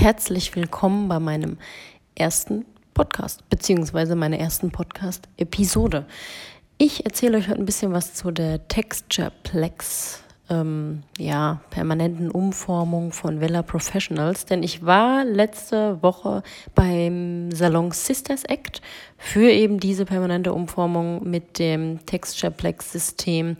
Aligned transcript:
herzlich 0.00 0.56
willkommen 0.56 1.08
bei 1.08 1.20
meinem 1.20 1.58
ersten 2.14 2.64
Podcast, 2.94 3.46
beziehungsweise 3.50 4.16
meiner 4.16 4.38
ersten 4.38 4.70
Podcast-Episode. 4.70 6.06
Ich 6.78 7.04
erzähle 7.04 7.36
euch 7.36 7.48
heute 7.48 7.58
ein 7.58 7.66
bisschen 7.66 7.92
was 7.92 8.14
zu 8.14 8.30
der 8.30 8.66
Textureplex, 8.66 10.22
ähm, 10.48 11.02
ja, 11.18 11.60
permanenten 11.68 12.30
Umformung 12.30 13.12
von 13.12 13.42
Vella 13.42 13.60
Professionals, 13.60 14.46
denn 14.46 14.62
ich 14.62 14.86
war 14.86 15.22
letzte 15.26 16.02
Woche 16.02 16.44
beim 16.74 17.50
Salon 17.52 17.90
Sisters 17.90 18.44
Act 18.44 18.80
für 19.18 19.50
eben 19.50 19.80
diese 19.80 20.06
permanente 20.06 20.54
Umformung 20.54 21.28
mit 21.28 21.58
dem 21.58 22.06
Textureplex-System 22.06 23.58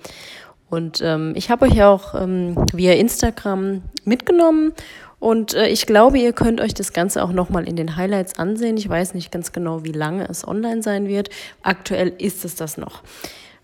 und 0.71 1.00
ähm, 1.02 1.32
ich 1.37 1.50
habe 1.50 1.66
euch 1.66 1.82
auch 1.82 2.14
ähm, 2.14 2.57
via 2.73 2.95
Instagram 2.95 3.82
mitgenommen 4.05 4.73
und 5.20 5.55
äh, 5.55 5.69
ich 5.69 5.87
glaube, 5.87 6.19
ihr 6.19 6.32
könnt 6.32 6.61
euch 6.61 6.74
das 6.74 6.92
Ganze 6.92 7.23
auch 7.23 7.33
nochmal 7.33 7.69
in 7.69 7.77
den 7.77 7.97
Highlights 7.97 8.38
ansehen. 8.38 8.77
Ich 8.77 8.88
weiß 8.88 9.14
nicht 9.14 9.30
ganz 9.30 9.52
genau, 9.52 9.84
wie 9.84 9.92
lange 9.92 10.27
es 10.28 10.48
online 10.48 10.83
sein 10.83 11.06
wird. 11.06 11.28
Aktuell 11.62 12.14
ist 12.19 12.45
es 12.45 12.55
das 12.55 12.78
noch. 12.78 13.02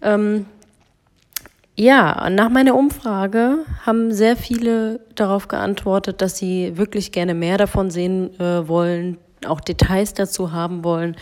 Ähm, 0.02 0.44
ja, 1.74 2.28
nach 2.30 2.50
meiner 2.50 2.74
Umfrage 2.74 3.58
haben 3.84 4.12
sehr 4.12 4.36
viele 4.36 5.00
darauf 5.14 5.48
geantwortet, 5.48 6.20
dass 6.20 6.36
sie 6.36 6.76
wirklich 6.76 7.12
gerne 7.12 7.34
mehr 7.34 7.58
davon 7.58 7.90
sehen 7.90 8.38
äh, 8.38 8.68
wollen, 8.68 9.18
auch 9.46 9.60
Details 9.60 10.14
dazu 10.14 10.52
haben 10.52 10.84
wollen. 10.84 11.16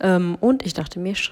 Ähm, 0.00 0.36
und 0.40 0.64
ich 0.64 0.74
dachte 0.74 0.98
mir, 0.98 1.14
sch 1.14 1.30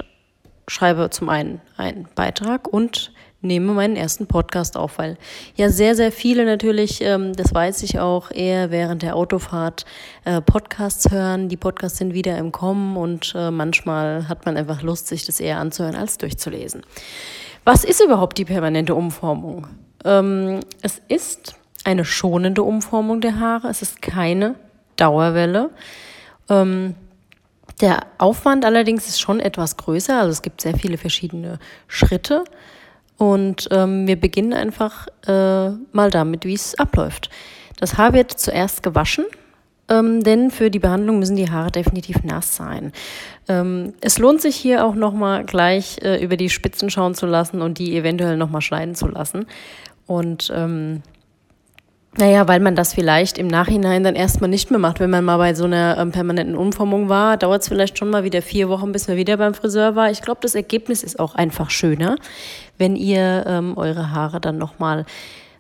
schreibe 0.69 1.11
zum 1.11 1.29
einen 1.29 1.61
einen 1.77 2.07
Beitrag 2.15 2.69
und 2.69 3.13
nehme 3.43 3.73
meinen 3.73 3.97
ersten 3.97 4.27
Podcast 4.27 4.77
auf, 4.77 4.99
weil 4.99 5.19
ja 5.57 5.69
sehr, 5.69 5.95
sehr 5.95 6.13
viele 6.13 6.45
natürlich, 6.45 7.03
ähm, 7.03 7.35
das 7.35 7.53
weiß 7.53 7.83
ich 7.83 7.99
auch, 7.99 8.31
eher 8.31 8.71
während 8.71 9.03
der 9.03 9.17
Autofahrt 9.17 9.85
äh, 10.25 10.41
Podcasts 10.41 11.11
hören. 11.11 11.49
Die 11.49 11.57
Podcasts 11.57 11.99
sind 11.99 12.15
wieder 12.15 12.39
im 12.39 12.53
Kommen 12.53 12.97
und 12.97 13.35
äh, 13.37 13.51
manchmal 13.51 14.29
hat 14.29 14.47
man 14.47 14.57
einfach 14.57 14.83
Lust, 14.83 15.09
sich 15.09 15.27
das 15.27 15.41
eher 15.41 15.59
anzuhören, 15.59 15.97
als 15.97 16.19
durchzulesen. 16.19 16.83
Was 17.65 17.85
ist 17.85 18.03
überhaupt 18.03 18.39
die 18.39 18.45
permanente 18.45 18.95
Umformung? 18.95 19.67
Ähm, 20.05 20.61
es 20.81 21.01
ist 21.09 21.55
eine 21.85 22.05
schonende 22.05 22.63
Umformung 22.63 23.21
der 23.21 23.39
Haare, 23.39 23.69
es 23.69 23.83
ist 23.83 24.01
keine 24.03 24.55
Dauerwelle. 24.97 25.71
Ähm, 26.49 26.95
der 27.81 28.07
Aufwand 28.19 28.65
allerdings 28.65 29.09
ist 29.09 29.21
schon 29.21 29.41
etwas 29.41 29.77
größer, 29.77 30.19
also 30.19 30.31
es 30.31 30.43
gibt 30.43 30.61
sehr 30.61 30.77
viele 30.77 30.99
verschiedene 30.99 31.59
Schritte. 31.89 32.45
Und 33.19 33.69
ähm, 33.71 34.07
wir 34.07 34.19
beginnen 34.19 34.53
einfach 34.53 35.07
äh, 35.27 35.71
mal 35.93 36.11
damit, 36.11 36.45
wie 36.45 36.55
es 36.55 36.79
abläuft. 36.79 37.31
Das 37.79 37.97
Haar 37.99 38.13
wird 38.13 38.33
zuerst 38.33 38.83
gewaschen, 38.83 39.25
ähm, 39.89 40.23
denn 40.23 40.51
für 40.51 40.71
die 40.71 40.79
Behandlung 40.79 41.19
müssen 41.19 41.37
die 41.37 41.51
Haare 41.51 41.71
definitiv 41.71 42.23
nass 42.25 42.57
sein. 42.57 42.93
Ähm, 43.49 43.95
es 44.01 44.19
lohnt 44.19 44.41
sich 44.41 44.57
hier 44.57 44.85
auch 44.85 44.95
nochmal 44.95 45.45
gleich 45.45 45.99
äh, 46.03 46.23
über 46.23 46.37
die 46.37 46.51
Spitzen 46.51 46.91
schauen 46.91 47.15
zu 47.15 47.27
lassen 47.27 47.61
und 47.61 47.79
die 47.79 47.97
eventuell 47.97 48.37
nochmal 48.37 48.61
schneiden 48.61 48.95
zu 48.95 49.09
lassen. 49.09 49.47
Und 50.07 50.53
ähm, 50.55 51.03
naja, 52.19 52.47
weil 52.47 52.61
man 52.61 52.77
das 52.77 52.93
vielleicht 52.93 53.39
im 53.39 53.47
Nachhinein 53.47 54.05
dann 54.05 54.15
erstmal 54.15 54.51
nicht 54.51 54.71
mehr 54.71 54.79
macht. 54.79 55.01
Wenn 55.01 55.09
man 55.09 55.25
mal 55.25 55.39
bei 55.39 55.55
so 55.55 55.65
einer 55.65 55.97
ähm, 55.99 56.13
permanenten 56.13 56.57
Umformung 56.57 57.09
war, 57.09 57.39
dauert 57.39 57.63
es 57.63 57.69
vielleicht 57.69 57.99
schon 57.99 58.11
mal 58.11 58.23
wieder 58.23 58.43
vier 58.43 58.69
Wochen, 58.69 58.93
bis 58.93 59.09
man 59.09 59.17
wieder 59.17 59.39
beim 59.39 59.55
Friseur 59.55 59.97
war. 59.97 60.11
Ich 60.11 60.21
glaube, 60.21 60.41
das 60.43 60.55
Ergebnis 60.55 61.03
ist 61.03 61.19
auch 61.19 61.35
einfach 61.35 61.71
schöner, 61.71 62.17
wenn 62.77 62.97
ihr 62.97 63.45
ähm, 63.47 63.79
eure 63.79 64.11
Haare 64.11 64.41
dann 64.41 64.59
nochmal 64.59 65.07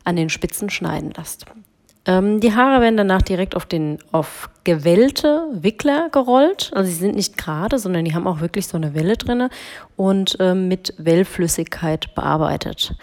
an 0.04 0.16
den 0.16 0.28
Spitzen 0.28 0.68
schneiden 0.68 1.12
lasst. 1.16 1.46
Ähm, 2.04 2.40
die 2.40 2.54
Haare 2.54 2.82
werden 2.82 2.96
danach 2.96 3.22
direkt 3.22 3.54
auf 3.54 3.64
den 3.64 3.98
auf 4.10 4.50
gewellte 4.64 5.46
Wickler 5.52 6.10
gerollt. 6.10 6.70
Also 6.74 6.90
sie 6.90 6.96
sind 6.96 7.14
nicht 7.14 7.38
gerade, 7.38 7.78
sondern 7.78 8.04
die 8.04 8.14
haben 8.14 8.26
auch 8.26 8.40
wirklich 8.40 8.66
so 8.66 8.76
eine 8.76 8.94
Welle 8.94 9.16
drinne 9.16 9.48
und 9.96 10.36
ähm, 10.40 10.68
mit 10.68 10.94
Wellflüssigkeit 10.98 12.14
bearbeitet. 12.14 12.94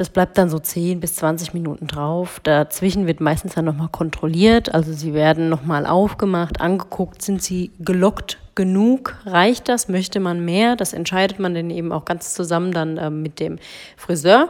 Das 0.00 0.08
bleibt 0.08 0.38
dann 0.38 0.48
so 0.48 0.58
10 0.58 0.98
bis 0.98 1.16
20 1.16 1.52
Minuten 1.52 1.86
drauf. 1.86 2.40
Dazwischen 2.42 3.06
wird 3.06 3.20
meistens 3.20 3.52
dann 3.52 3.66
nochmal 3.66 3.90
kontrolliert. 3.92 4.74
Also 4.74 4.94
sie 4.94 5.12
werden 5.12 5.50
nochmal 5.50 5.84
aufgemacht, 5.84 6.62
angeguckt, 6.62 7.20
sind 7.20 7.42
sie 7.42 7.70
gelockt 7.80 8.38
genug? 8.54 9.18
Reicht 9.26 9.68
das? 9.68 9.88
Möchte 9.88 10.18
man 10.18 10.42
mehr? 10.42 10.74
Das 10.74 10.94
entscheidet 10.94 11.38
man 11.38 11.54
dann 11.54 11.68
eben 11.68 11.92
auch 11.92 12.06
ganz 12.06 12.32
zusammen 12.32 12.72
dann 12.72 12.96
äh, 12.96 13.10
mit 13.10 13.40
dem 13.40 13.58
Friseur. 13.98 14.48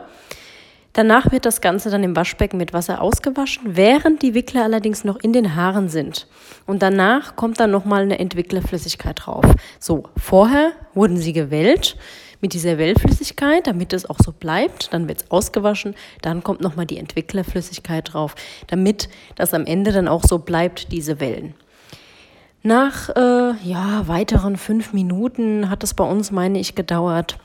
Danach 0.92 1.32
wird 1.32 1.46
das 1.46 1.60
Ganze 1.60 1.90
dann 1.90 2.04
im 2.04 2.14
Waschbecken 2.14 2.56
mit 2.56 2.72
Wasser 2.72 3.02
ausgewaschen, 3.02 3.76
während 3.76 4.22
die 4.22 4.34
Wickler 4.34 4.62
allerdings 4.62 5.02
noch 5.02 5.16
in 5.16 5.32
den 5.32 5.56
Haaren 5.56 5.88
sind. 5.88 6.28
Und 6.68 6.80
danach 6.80 7.34
kommt 7.34 7.58
dann 7.58 7.72
nochmal 7.72 8.02
eine 8.02 8.20
Entwicklerflüssigkeit 8.20 9.26
drauf. 9.26 9.44
So, 9.80 10.04
vorher 10.16 10.70
wurden 10.94 11.16
sie 11.16 11.32
gewellt 11.32 11.96
mit 12.40 12.54
dieser 12.54 12.78
Wellflüssigkeit, 12.78 13.66
damit 13.66 13.92
es 13.92 14.08
auch 14.08 14.18
so 14.18 14.32
bleibt. 14.32 14.92
Dann 14.92 15.08
wird 15.08 15.22
es 15.22 15.30
ausgewaschen, 15.30 15.94
dann 16.22 16.42
kommt 16.42 16.60
nochmal 16.60 16.86
die 16.86 16.98
Entwicklerflüssigkeit 16.98 18.12
drauf, 18.12 18.34
damit 18.66 19.08
das 19.36 19.54
am 19.54 19.66
Ende 19.66 19.92
dann 19.92 20.08
auch 20.08 20.24
so 20.24 20.38
bleibt, 20.38 20.92
diese 20.92 21.20
Wellen. 21.20 21.54
Nach 22.62 23.08
äh, 23.10 23.52
ja, 23.64 24.06
weiteren 24.06 24.56
fünf 24.56 24.92
Minuten 24.92 25.70
hat 25.70 25.82
es 25.82 25.94
bei 25.94 26.04
uns, 26.04 26.30
meine 26.30 26.58
ich, 26.58 26.74
gedauert, 26.74 27.38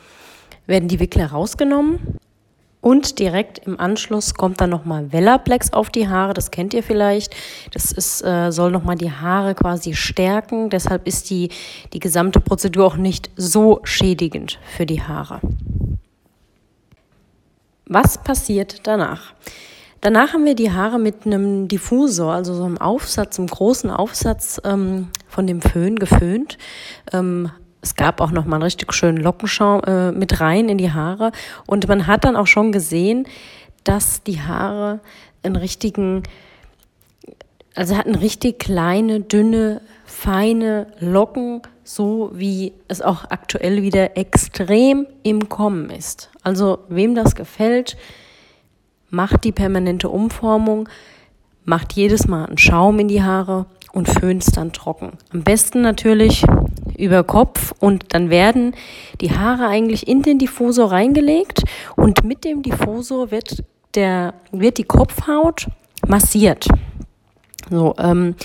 werden 0.68 0.90
die 0.90 1.00
Wickler 1.00 1.28
rausgenommen 1.28 2.20
und 2.86 3.18
direkt 3.18 3.66
im 3.66 3.80
Anschluss 3.80 4.36
kommt 4.36 4.62
dann 4.62 4.70
nochmal 4.70 5.12
Velaplex 5.12 5.74
auf 5.74 5.90
die 5.90 6.08
Haare, 6.08 6.36
das 6.36 6.52
kennt 6.52 6.72
ihr 6.76 6.84
vielleicht. 6.84 7.36
Das 7.74 7.92
ist, 7.92 8.24
äh, 8.24 8.52
soll 8.52 8.70
nochmal 8.70 8.96
die 8.96 9.12
Haare 9.12 9.56
quasi 9.56 9.96
stärken. 9.96 10.70
Deshalb 10.70 11.08
ist 11.08 11.32
die, 11.32 11.50
die 11.94 12.00
gesamte 12.00 12.40
Prozedur 12.40 12.86
auch 12.86 12.96
nicht 12.96 13.32
so 13.36 13.80
schädigend 13.86 14.60
für 14.78 14.86
die 14.86 15.02
Haare. 15.02 15.42
Was 17.88 18.20
passiert 18.20 18.82
danach? 18.86 19.34
Danach 20.02 20.34
haben 20.34 20.46
wir 20.46 20.54
die 20.54 20.72
Haare 20.72 21.00
mit 21.00 21.26
einem 21.26 21.68
Diffusor, 21.68 22.34
also 22.34 22.54
so 22.54 22.66
einem 22.66 22.78
Aufsatz, 22.78 23.40
einem 23.40 23.48
großen 23.48 23.90
Aufsatz 23.90 24.62
ähm, 24.64 25.08
von 25.28 25.48
dem 25.48 25.60
Föhn 25.60 25.98
geföhnt. 25.98 26.60
Ähm, 27.12 27.50
es 27.86 27.96
gab 27.96 28.20
auch 28.20 28.32
noch 28.32 28.46
mal 28.46 28.56
einen 28.56 28.64
richtig 28.64 28.92
schönen 28.94 29.18
Lockenschaum 29.18 29.82
äh, 29.84 30.12
mit 30.12 30.42
rein 30.42 30.70
in 30.70 30.80
die 30.80 30.92
Haare. 30.92 31.32
Und 31.68 31.88
man 31.88 32.08
hat 32.08 32.26
dann 32.26 32.36
auch 32.36 32.48
schon 32.48 32.72
gesehen, 32.72 33.28
dass 33.84 34.24
die 34.24 34.42
Haare 34.42 35.02
einen 35.44 35.56
richtigen, 35.56 36.24
also 37.76 37.96
hatten 37.96 38.16
richtig 38.16 38.58
kleine, 38.58 39.20
dünne, 39.20 39.82
feine 40.04 40.88
Locken, 41.00 41.62
so 41.84 42.32
wie 42.34 42.74
es 42.88 43.04
auch 43.04 43.26
aktuell 43.30 43.84
wieder 43.84 44.18
extrem 44.18 45.06
im 45.22 45.48
Kommen 45.48 45.92
ist. 45.92 46.32
Also 46.42 46.80
wem 46.90 47.14
das 47.14 47.36
gefällt, 47.36 47.98
macht 49.12 49.44
die 49.44 49.52
permanente 49.52 50.10
Umformung, 50.10 50.90
macht 51.66 51.94
jedes 51.94 52.28
Mal 52.28 52.46
einen 52.46 52.58
Schaum 52.58 53.00
in 53.00 53.08
die 53.08 53.24
Haare 53.24 53.66
und 53.92 54.08
föhnt 54.08 54.44
es 54.44 54.54
dann 54.54 54.72
trocken. 54.72 55.14
Am 55.32 55.44
besten 55.44 55.82
natürlich 55.82 56.46
über 56.98 57.24
Kopf 57.24 57.74
und 57.80 58.14
dann 58.14 58.30
werden 58.30 58.76
die 59.22 59.32
Haare 59.32 59.68
eigentlich 59.68 60.08
in 60.08 60.22
den 60.22 60.38
Diffusor 60.38 60.92
reingelegt 60.92 61.64
und 61.96 62.24
mit 62.24 62.46
dem 62.46 62.62
Diffusor 62.62 63.32
wird 63.32 63.64
der 63.96 64.34
wird 64.52 64.78
die 64.78 64.84
Kopfhaut 64.84 65.68
massiert. 66.08 66.68
So, 67.70 67.96
ähm, 67.98 68.36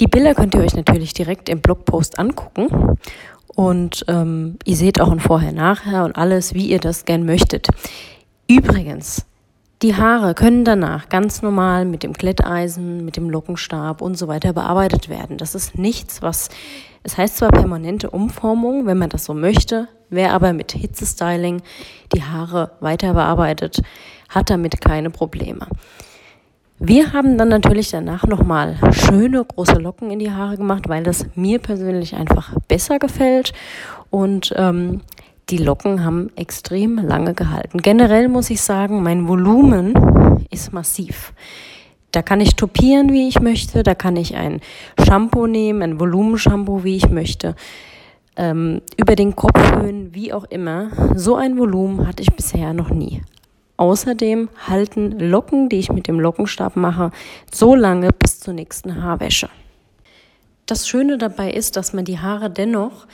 die 0.00 0.06
Bilder 0.06 0.34
könnt 0.34 0.54
ihr 0.54 0.60
euch 0.60 0.74
natürlich 0.74 1.12
direkt 1.12 1.48
im 1.48 1.60
Blogpost 1.60 2.18
angucken 2.18 2.96
und 3.54 4.04
ähm, 4.08 4.58
ihr 4.64 4.76
seht 4.76 5.00
auch 5.00 5.10
ein 5.10 5.20
Vorher-Nachher 5.20 6.04
und 6.04 6.16
alles, 6.16 6.54
wie 6.54 6.66
ihr 6.66 6.78
das 6.78 7.04
gern 7.04 7.24
möchtet. 7.24 7.68
Übrigens, 8.48 9.26
die 9.82 9.94
Haare 9.94 10.34
können 10.34 10.64
danach 10.64 11.08
ganz 11.08 11.42
normal 11.42 11.84
mit 11.84 12.02
dem 12.02 12.12
Glätteisen, 12.12 13.04
mit 13.04 13.16
dem 13.16 13.30
Lockenstab 13.30 14.02
und 14.02 14.16
so 14.16 14.26
weiter 14.26 14.52
bearbeitet 14.52 15.08
werden. 15.08 15.36
Das 15.36 15.54
ist 15.54 15.78
nichts, 15.78 16.20
was, 16.20 16.48
es 17.04 17.16
heißt 17.16 17.36
zwar 17.36 17.50
permanente 17.50 18.10
Umformung, 18.10 18.86
wenn 18.86 18.98
man 18.98 19.08
das 19.08 19.24
so 19.24 19.34
möchte, 19.34 19.88
wer 20.10 20.32
aber 20.32 20.52
mit 20.52 20.72
Hitzestyling 20.72 21.62
die 22.12 22.24
Haare 22.24 22.72
weiter 22.80 23.14
bearbeitet, 23.14 23.82
hat 24.28 24.50
damit 24.50 24.80
keine 24.80 25.10
Probleme. 25.10 25.68
Wir 26.80 27.12
haben 27.12 27.38
dann 27.38 27.48
natürlich 27.48 27.90
danach 27.90 28.24
nochmal 28.26 28.78
schöne 28.92 29.44
große 29.44 29.78
Locken 29.78 30.10
in 30.10 30.20
die 30.20 30.30
Haare 30.30 30.56
gemacht, 30.56 30.88
weil 30.88 31.02
das 31.02 31.26
mir 31.34 31.58
persönlich 31.58 32.14
einfach 32.14 32.52
besser 32.68 33.00
gefällt. 33.00 33.52
Und 34.10 34.54
ähm, 34.56 35.00
die 35.50 35.58
Locken 35.58 36.04
haben 36.04 36.30
extrem 36.36 36.98
lange 36.98 37.34
gehalten. 37.34 37.78
Generell 37.78 38.28
muss 38.28 38.50
ich 38.50 38.60
sagen, 38.60 39.02
mein 39.02 39.28
Volumen 39.28 39.94
ist 40.50 40.72
massiv. 40.72 41.32
Da 42.12 42.22
kann 42.22 42.40
ich 42.40 42.56
topieren, 42.56 43.12
wie 43.12 43.28
ich 43.28 43.40
möchte. 43.40 43.82
Da 43.82 43.94
kann 43.94 44.16
ich 44.16 44.36
ein 44.36 44.60
Shampoo 45.06 45.46
nehmen, 45.46 45.82
ein 45.82 46.00
Volumenshampoo, 46.00 46.84
wie 46.84 46.96
ich 46.96 47.08
möchte. 47.10 47.54
Ähm, 48.36 48.82
über 48.96 49.14
den 49.16 49.36
Kopf 49.36 49.60
höhen, 49.76 50.14
wie 50.14 50.32
auch 50.32 50.44
immer. 50.44 50.90
So 51.14 51.36
ein 51.36 51.58
Volumen 51.58 52.06
hatte 52.06 52.22
ich 52.22 52.32
bisher 52.32 52.72
noch 52.72 52.90
nie. 52.90 53.22
außerdem 53.78 54.50
halten 54.66 55.18
Locken, 55.18 55.68
die 55.68 55.78
ich 55.78 55.90
mit 55.90 56.08
dem 56.08 56.20
Lockenstab 56.20 56.76
mache, 56.76 57.10
so 57.50 57.74
lange 57.74 58.10
bis 58.12 58.40
zur 58.40 58.52
nächsten 58.52 59.02
Haarwäsche. 59.02 59.48
Das 60.66 60.86
Schöne 60.86 61.16
dabei 61.16 61.50
ist, 61.50 61.76
dass 61.76 61.94
man 61.94 62.04
die 62.04 62.18
Haare 62.18 62.50
dennoch 62.50 63.06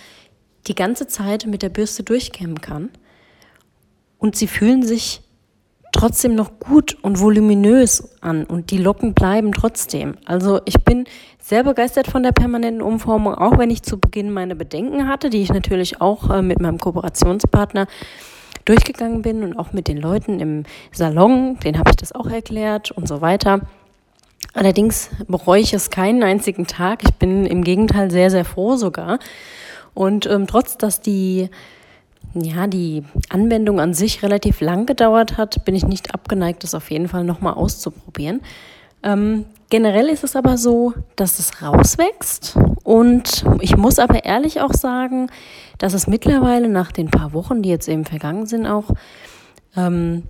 die 0.67 0.75
ganze 0.75 1.07
Zeit 1.07 1.47
mit 1.47 1.63
der 1.63 1.69
Bürste 1.69 2.03
durchkämmen 2.03 2.61
kann 2.61 2.91
und 4.19 4.37
sie 4.37 4.47
fühlen 4.47 4.83
sich 4.83 5.21
trotzdem 5.93 6.35
noch 6.35 6.59
gut 6.59 6.97
und 7.03 7.21
voluminös 7.21 8.21
an 8.21 8.45
und 8.45 8.71
die 8.71 8.79
Locken 8.79 9.15
bleiben 9.15 9.53
trotzdem. 9.53 10.17
Also 10.25 10.61
ich 10.65 10.83
bin 10.83 11.05
sehr 11.41 11.63
begeistert 11.63 12.09
von 12.09 12.23
der 12.23 12.33
permanenten 12.33 12.83
Umformung, 12.83 13.35
auch 13.35 13.59
wenn 13.59 13.71
ich 13.71 13.83
zu 13.83 13.99
Beginn 13.99 14.33
meine 14.33 14.57
Bedenken 14.57 15.09
hatte, 15.09 15.31
die 15.31 15.43
ich 15.43 15.53
natürlich 15.53 16.01
auch 16.01 16.31
äh, 16.31 16.43
mit 16.43 16.61
meinem 16.61 16.79
Kooperationspartner 16.79 17.87
durchgegangen 18.65 19.23
bin 19.23 19.43
und 19.43 19.57
auch 19.57 19.73
mit 19.73 19.89
den 19.89 19.99
Leuten 19.99 20.41
im 20.41 20.65
Salon, 20.91 21.59
den 21.61 21.79
habe 21.79 21.91
ich 21.91 21.97
das 21.97 22.13
auch 22.13 22.27
erklärt 22.27 22.91
und 22.91 23.07
so 23.07 23.21
weiter. 23.21 23.61
Allerdings 24.53 25.11
bereue 25.29 25.61
ich 25.61 25.75
es 25.75 25.91
keinen 25.91 26.23
einzigen 26.23 26.67
Tag. 26.67 27.03
Ich 27.03 27.15
bin 27.15 27.45
im 27.45 27.63
Gegenteil 27.63 28.11
sehr, 28.11 28.31
sehr 28.31 28.45
froh 28.45 28.77
sogar. 28.77 29.19
Und 29.95 30.27
ähm, 30.27 30.47
trotz, 30.47 30.77
dass 30.77 31.01
die 31.01 31.49
ja, 32.35 32.67
die 32.67 33.05
Anwendung 33.29 33.81
an 33.81 33.95
sich 33.95 34.23
relativ 34.23 34.61
lang 34.61 34.87
gedauert 34.87 35.37
hat, 35.37 35.65
bin 35.65 35.75
ich 35.75 35.87
nicht 35.87 36.15
abgeneigt, 36.15 36.65
das 36.65 36.75
auf 36.75 36.91
jeden 36.91 37.09
Fall 37.09 37.25
nochmal 37.25 37.55
auszuprobieren. 37.55 38.41
Ähm, 39.05 39.45
generell 39.71 40.09
ist 40.09 40.25
es 40.25 40.35
aber 40.35 40.57
so, 40.57 40.95
dass 41.15 41.39
es 41.39 41.63
rauswächst 41.63 42.57
und 42.83 43.45
ich 43.61 43.77
muss 43.77 43.99
aber 43.99 44.25
ehrlich 44.25 44.61
auch 44.61 44.73
sagen, 44.73 45.29
dass 45.79 45.95
es 45.95 46.07
mittlerweile 46.07 46.69
nach 46.69 46.91
den 46.91 47.11
paar 47.11 47.33
Wochen, 47.33 47.63
die 47.63 47.69
jetzt 47.69 47.89
eben 47.89 48.05
vergangen 48.05 48.47
sind, 48.47 48.67
auch 48.67 48.85
ähm, 49.77 50.25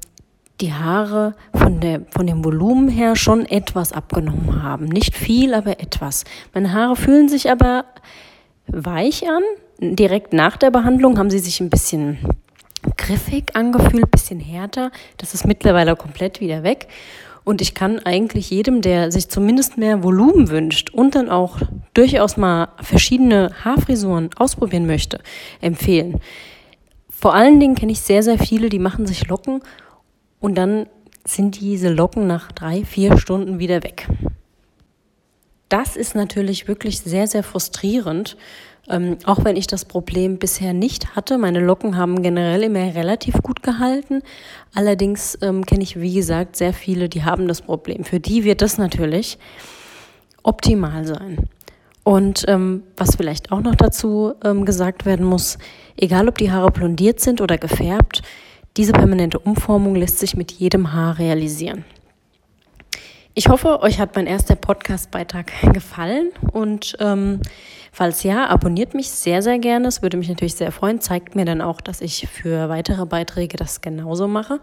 die 0.60 0.72
Haare 0.72 1.34
von, 1.54 1.80
der, 1.80 2.02
von 2.10 2.26
dem 2.26 2.44
Volumen 2.44 2.88
her 2.88 3.16
schon 3.16 3.46
etwas 3.46 3.92
abgenommen 3.92 4.62
haben. 4.62 4.86
Nicht 4.86 5.16
viel, 5.16 5.54
aber 5.54 5.80
etwas. 5.80 6.24
Meine 6.52 6.72
Haare 6.72 6.96
fühlen 6.96 7.28
sich 7.28 7.50
aber 7.50 7.84
weich 8.66 9.24
an, 9.28 9.42
direkt 9.80 10.32
nach 10.32 10.56
der 10.56 10.70
Behandlung 10.70 11.18
haben 11.18 11.30
sie 11.30 11.38
sich 11.38 11.60
ein 11.60 11.70
bisschen 11.70 12.18
griffig 12.96 13.54
angefühlt, 13.54 14.10
bisschen 14.10 14.40
härter. 14.40 14.90
Das 15.16 15.34
ist 15.34 15.46
mittlerweile 15.46 15.96
komplett 15.96 16.40
wieder 16.40 16.62
weg. 16.62 16.88
Und 17.44 17.60
ich 17.60 17.74
kann 17.74 17.98
eigentlich 18.00 18.50
jedem, 18.50 18.80
der 18.80 19.12
sich 19.12 19.28
zumindest 19.28 19.76
mehr 19.76 20.02
Volumen 20.02 20.48
wünscht 20.48 20.90
und 20.90 21.14
dann 21.14 21.28
auch 21.28 21.58
durchaus 21.92 22.38
mal 22.38 22.68
verschiedene 22.80 23.50
Haarfrisuren 23.62 24.30
ausprobieren 24.36 24.86
möchte, 24.86 25.20
empfehlen. 25.60 26.20
Vor 27.10 27.34
allen 27.34 27.60
Dingen 27.60 27.74
kenne 27.74 27.92
ich 27.92 28.00
sehr, 28.00 28.22
sehr 28.22 28.38
viele, 28.38 28.70
die 28.70 28.78
machen 28.78 29.06
sich 29.06 29.28
Locken 29.28 29.60
und 30.40 30.56
dann 30.56 30.86
sind 31.26 31.60
diese 31.60 31.90
Locken 31.90 32.26
nach 32.26 32.50
drei, 32.52 32.84
vier 32.84 33.18
Stunden 33.18 33.58
wieder 33.58 33.82
weg. 33.82 34.08
Das 35.68 35.96
ist 35.96 36.14
natürlich 36.14 36.68
wirklich 36.68 37.00
sehr, 37.00 37.26
sehr 37.26 37.42
frustrierend, 37.42 38.36
ähm, 38.88 39.16
auch 39.24 39.44
wenn 39.44 39.56
ich 39.56 39.66
das 39.66 39.84
Problem 39.84 40.38
bisher 40.38 40.72
nicht 40.74 41.16
hatte. 41.16 41.38
Meine 41.38 41.60
Locken 41.60 41.96
haben 41.96 42.22
generell 42.22 42.62
immer 42.64 42.94
relativ 42.94 43.42
gut 43.42 43.62
gehalten. 43.62 44.22
Allerdings 44.74 45.38
ähm, 45.40 45.64
kenne 45.64 45.82
ich, 45.82 45.98
wie 46.00 46.14
gesagt, 46.14 46.56
sehr 46.56 46.74
viele, 46.74 47.08
die 47.08 47.24
haben 47.24 47.48
das 47.48 47.62
Problem. 47.62 48.04
Für 48.04 48.20
die 48.20 48.44
wird 48.44 48.60
das 48.60 48.76
natürlich 48.76 49.38
optimal 50.42 51.06
sein. 51.06 51.48
Und 52.04 52.44
ähm, 52.48 52.82
was 52.98 53.16
vielleicht 53.16 53.50
auch 53.50 53.62
noch 53.62 53.74
dazu 53.74 54.34
ähm, 54.44 54.66
gesagt 54.66 55.06
werden 55.06 55.24
muss, 55.24 55.56
egal 55.96 56.28
ob 56.28 56.36
die 56.36 56.52
Haare 56.52 56.70
blondiert 56.70 57.20
sind 57.20 57.40
oder 57.40 57.56
gefärbt, 57.56 58.22
diese 58.76 58.92
permanente 58.92 59.38
Umformung 59.38 59.94
lässt 59.94 60.18
sich 60.18 60.36
mit 60.36 60.52
jedem 60.52 60.92
Haar 60.92 61.18
realisieren. 61.18 61.84
Ich 63.36 63.48
hoffe, 63.48 63.82
euch 63.82 63.98
hat 63.98 64.14
mein 64.14 64.28
erster 64.28 64.54
Podcast-Beitrag 64.54 65.50
gefallen 65.72 66.30
und 66.52 66.96
ähm, 67.00 67.40
falls 67.90 68.22
ja, 68.22 68.46
abonniert 68.46 68.94
mich 68.94 69.10
sehr, 69.10 69.42
sehr 69.42 69.58
gerne. 69.58 69.88
Es 69.88 70.02
würde 70.02 70.16
mich 70.16 70.28
natürlich 70.28 70.54
sehr 70.54 70.70
freuen. 70.70 71.00
Zeigt 71.00 71.34
mir 71.34 71.44
dann 71.44 71.60
auch, 71.60 71.80
dass 71.80 72.00
ich 72.00 72.28
für 72.32 72.68
weitere 72.68 73.06
Beiträge 73.06 73.56
das 73.56 73.80
genauso 73.80 74.28
mache. 74.28 74.60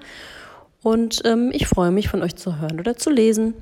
Und 0.81 1.21
ähm, 1.25 1.49
ich 1.51 1.67
freue 1.67 1.91
mich, 1.91 2.07
von 2.07 2.21
euch 2.21 2.37
zu 2.37 2.61
hören 2.61 2.79
oder 2.79 2.95
zu 2.95 3.09
lesen. 3.09 3.55